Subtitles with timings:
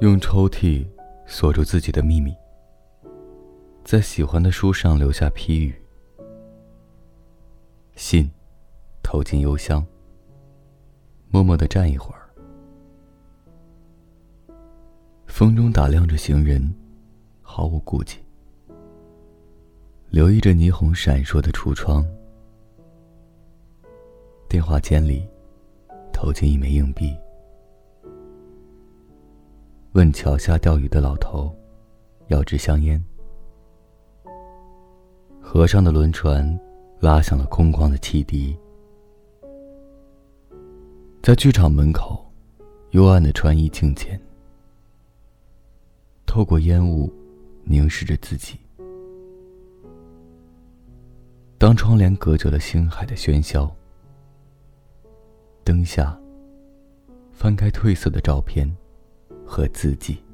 [0.00, 0.86] 用抽屉
[1.26, 2.32] 锁住自己的秘密，
[3.82, 5.74] 在喜欢的书上留下批语，
[7.96, 8.30] 信
[9.02, 9.84] 投进邮箱，
[11.30, 12.30] 默默的站一会儿，
[15.26, 16.72] 风中打量着行人，
[17.42, 18.18] 毫无顾忌，
[20.10, 22.06] 留意着霓虹闪烁的橱窗，
[24.48, 25.26] 电话间里
[26.12, 27.12] 投进一枚硬币。
[29.98, 31.52] 问桥下钓鱼的老头，
[32.28, 33.04] 要支香烟。
[35.40, 36.56] 河上的轮船，
[37.00, 38.56] 拉响了空旷的汽笛。
[41.20, 42.24] 在剧场门口，
[42.90, 44.16] 幽暗的穿衣镜前，
[46.26, 47.12] 透过烟雾，
[47.64, 48.56] 凝视着自己。
[51.58, 53.68] 当窗帘隔绝了星海的喧嚣，
[55.64, 56.16] 灯下，
[57.32, 58.72] 翻开褪色的照片。
[59.48, 60.27] 和自己。